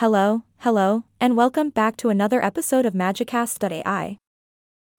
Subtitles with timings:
[0.00, 4.18] Hello, hello, and welcome back to another episode of Magicast.ai.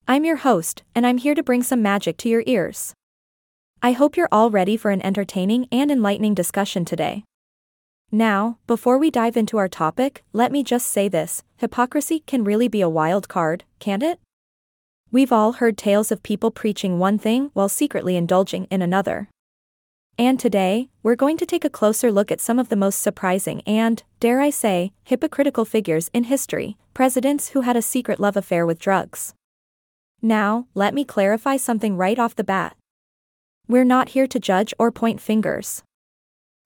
[0.08, 2.96] I'm your host, and I'm here to bring some magic to your ears.
[3.80, 7.26] I hope you're all ready for an entertaining and enlightening discussion today.
[8.12, 12.68] Now, before we dive into our topic, let me just say this hypocrisy can really
[12.68, 14.20] be a wild card, can't it?
[15.12, 19.30] We've all heard tales of people preaching one thing while secretly indulging in another.
[20.20, 23.62] And today, we're going to take a closer look at some of the most surprising
[23.68, 28.66] and, dare I say, hypocritical figures in history, presidents who had a secret love affair
[28.66, 29.36] with drugs.
[30.20, 32.76] Now, let me clarify something right off the bat.
[33.68, 35.84] We're not here to judge or point fingers.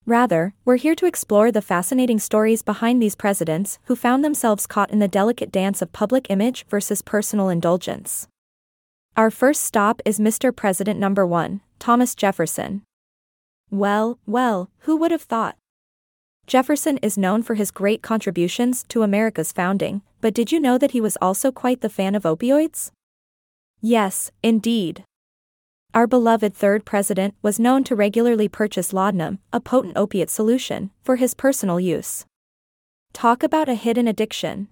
[0.05, 4.91] Rather, we're here to explore the fascinating stories behind these presidents who found themselves caught
[4.91, 8.29] in the delicate dance of public image versus personal indulgence.
[9.17, 10.55] Our first stop is Mr.
[10.55, 12.83] President number 1, Thomas Jefferson.
[13.71, 15.55] Well, well, who would have thought?
[16.45, 20.91] Jefferson is known for his great contributions to America's founding, but did you know that
[20.91, 22.91] he was also quite the fan of opioids?
[23.79, 25.05] Yes, indeed.
[25.93, 31.15] Our beloved third president was known to regularly purchase laudanum, a potent opiate solution, for
[31.15, 32.25] his personal use.
[33.13, 34.67] Talk about a hidden addiction.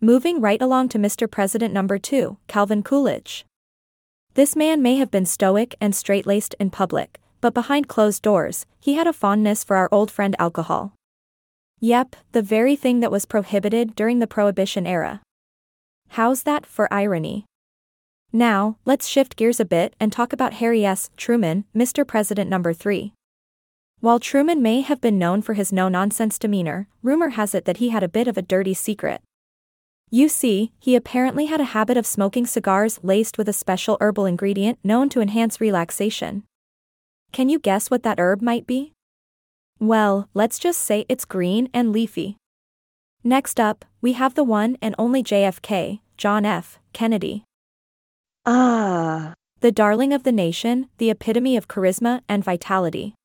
[0.00, 1.28] Moving right along to Mr.
[1.28, 3.44] President number 2, Calvin Coolidge.
[4.34, 8.64] This man may have been stoic and straight laced in public, but behind closed doors,
[8.80, 10.94] he had a fondness for our old friend alcohol.
[11.78, 15.20] Yep, the very thing that was prohibited during the Prohibition era.
[16.08, 17.44] How's that for irony?
[18.32, 21.10] Now, let's shift gears a bit and talk about Harry S.
[21.18, 22.06] Truman, Mr.
[22.06, 23.12] President number 3.
[24.00, 27.76] While Truman may have been known for his no nonsense demeanor, rumor has it that
[27.76, 29.20] he had a bit of a dirty secret.
[30.10, 34.24] You see, he apparently had a habit of smoking cigars laced with a special herbal
[34.24, 36.44] ingredient known to enhance relaxation.
[37.34, 38.92] Can you guess what that herb might be?
[39.80, 42.36] Well, let's just say it's green and leafy.
[43.24, 46.78] Next up, we have the one and only JFK, John F.
[46.92, 47.42] Kennedy.
[48.46, 53.16] Ah, The darling of the nation, the epitome of charisma and vitality.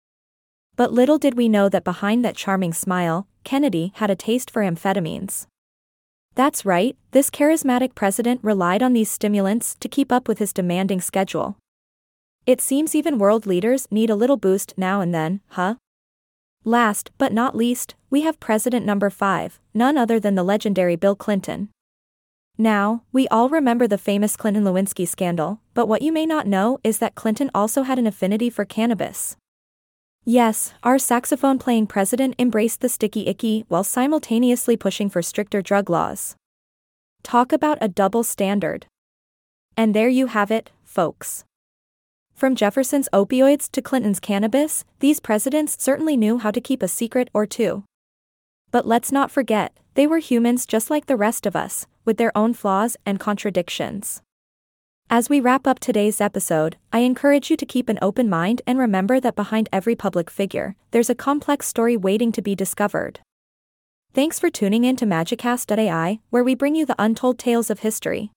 [0.76, 4.64] But little did we know that behind that charming smile, Kennedy had a taste for
[4.64, 5.46] amphetamines.
[6.34, 11.00] That's right, this charismatic president relied on these stimulants to keep up with his demanding
[11.00, 11.58] schedule.
[12.46, 15.76] It seems even world leaders need a little boost now and then, huh?
[16.64, 21.16] Last but not least, we have President number 5, none other than the legendary Bill
[21.16, 21.70] Clinton.
[22.58, 26.78] Now, we all remember the famous Clinton Lewinsky scandal, but what you may not know
[26.84, 29.38] is that Clinton also had an affinity for cannabis.
[30.26, 35.90] Yes, our saxophone playing president embraced the sticky icky while simultaneously pushing for stricter drug
[35.90, 36.36] laws.
[37.24, 38.86] Talk about a double standard.
[39.78, 41.46] And there you have it, folks.
[42.40, 47.30] From Jefferson's opioids to Clinton's cannabis, these presidents certainly knew how to keep a secret
[47.34, 47.84] or two.
[48.72, 52.32] But let's not forget, they were humans just like the rest of us, with their
[52.38, 54.22] own flaws and contradictions.
[55.10, 58.80] As we wrap up today's episode, I encourage you to keep an open mind and
[58.80, 63.20] remember that behind every public figure, there's a complex story waiting to be discovered.
[64.14, 68.32] Thanks for tuning in to Magicast.ai, where we bring you the untold tales of history.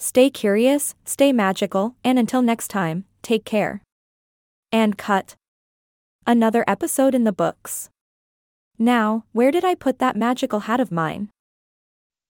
[0.00, 3.82] Stay curious, stay magical, and until next time, take care.
[4.72, 5.36] And cut.
[6.26, 7.90] Another episode in the books.
[8.78, 11.28] Now, where did I put that magical hat of mine?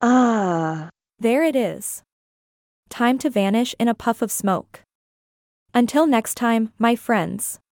[0.03, 0.88] ah.
[1.20, 2.03] There it is.
[2.88, 4.82] Time to vanish in a puff of smoke.
[5.75, 7.58] Until next time, my friends.